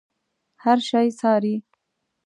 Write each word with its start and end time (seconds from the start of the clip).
هر 0.63 0.77
شی 0.87 1.07
څاري. 1.19 1.55